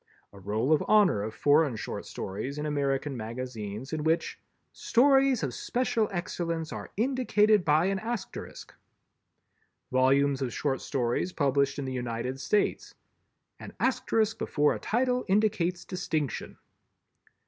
A 0.33 0.39
Roll 0.39 0.73
of 0.73 0.83
Honor 0.87 1.21
of 1.21 1.35
Foreign 1.35 1.75
Short 1.75 2.07
Stories 2.07 2.57
in 2.57 2.65
American 2.65 3.15
Magazines 3.15 3.93
in 3.93 4.03
which 4.03 4.39
"Stories 4.71 5.43
of 5.43 5.53
special 5.53 6.09
excellence 6.11 6.73
are 6.73 6.89
indicated 6.97 7.63
by 7.63 7.85
an 7.85 7.99
Asterisk." 7.99 8.73
Volumes 9.91 10.41
of 10.41 10.51
short 10.51 10.81
stories 10.81 11.31
published 11.33 11.77
in 11.77 11.85
the 11.85 11.93
United 11.93 12.39
States. 12.39 12.95
"_An 13.59 13.73
Asterisk 13.79 14.39
before 14.39 14.73
a 14.73 14.79
title 14.79 15.23
indicates 15.27 15.85
distinction. 15.85 16.57